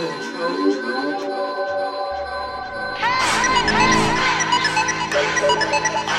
Thank 0.00 0.22
you. 6.08 6.17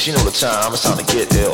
Damn, 0.00 0.06
she 0.06 0.12
know 0.12 0.24
the 0.24 0.30
time, 0.30 0.72
it's 0.72 0.82
time 0.82 0.96
to 0.96 1.04
get 1.04 1.30
ill. 1.36 1.52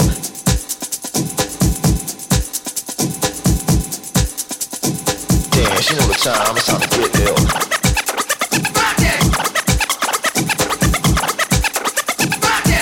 Damn, 5.51 5.83
she 5.83 5.95
know 5.97 6.07
the 6.07 6.15
time, 6.15 6.57
it's 6.57 6.67
time 6.67 6.81
to 6.81 6.89
get 6.89 7.17
ill. 7.23 7.35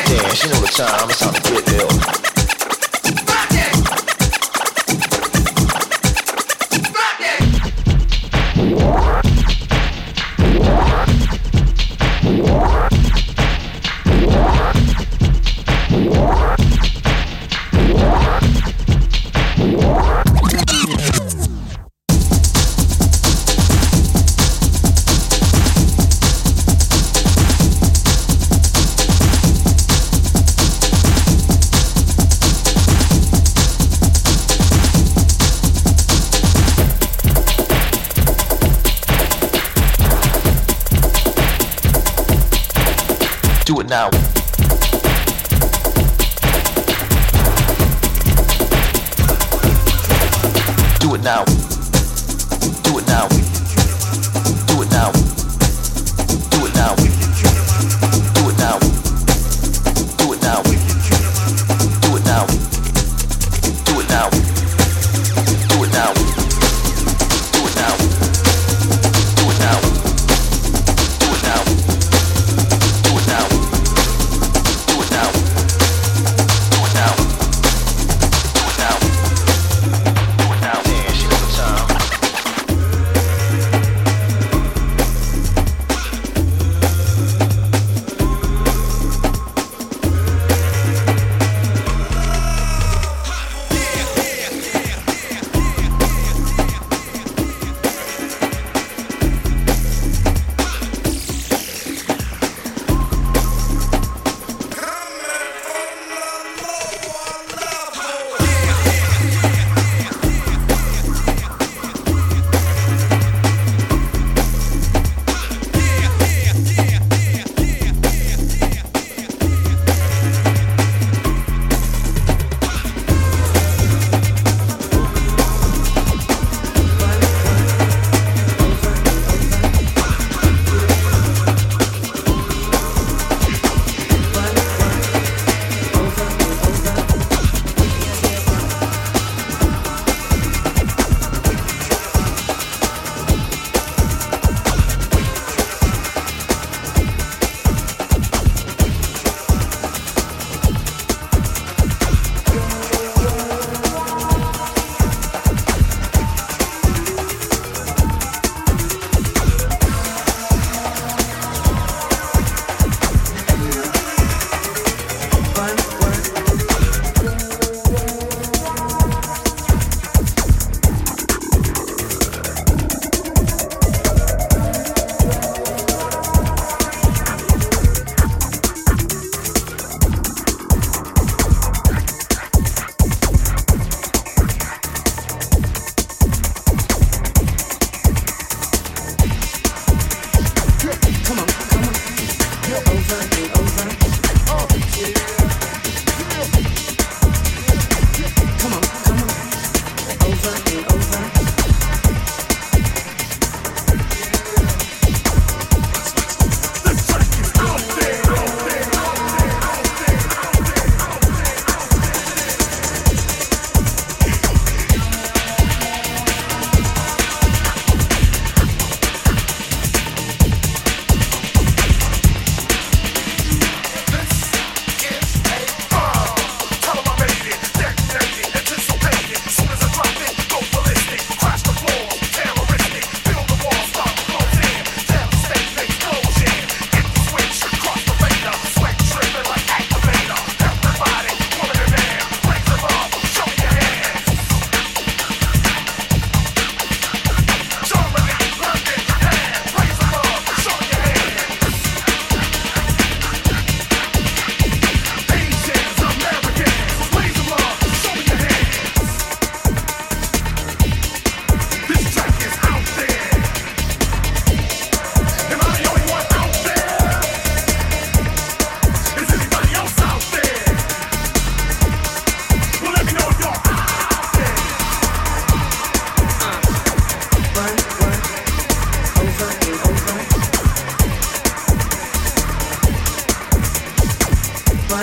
Damn, 0.05 0.35
she 0.35 0.49
know 0.49 0.61
the 0.61 0.69
time, 0.77 1.09
it's 1.09 1.19
time 1.21 1.33
to 1.33 1.41
get 1.41 1.73
ill. 1.73 2.24
Now. 43.95 44.24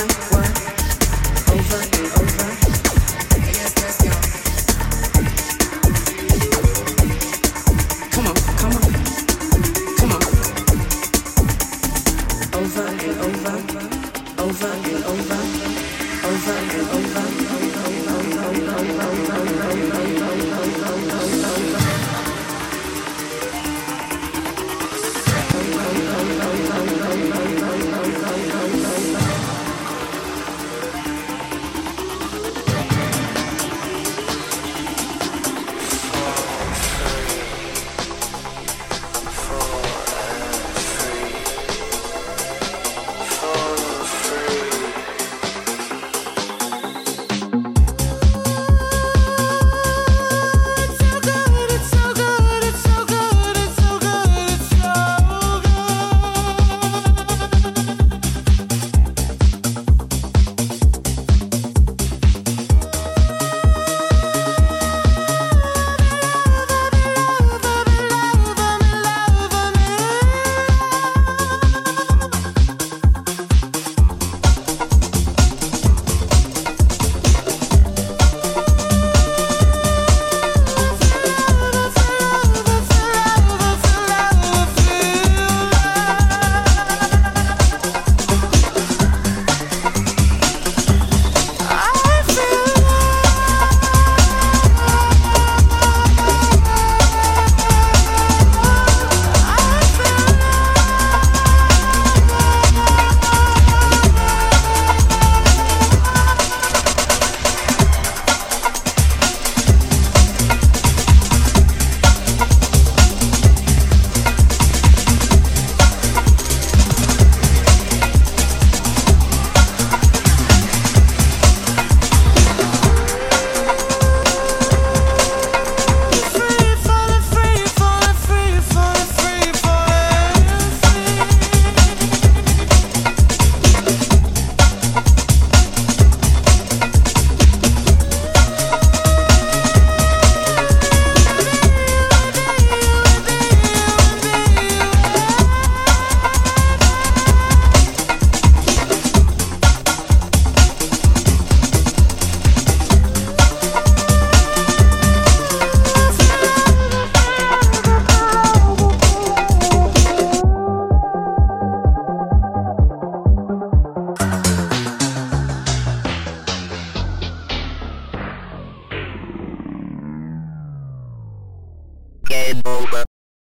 Game 0.02 0.41